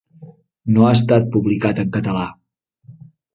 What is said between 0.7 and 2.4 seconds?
No ha estat publicat en català.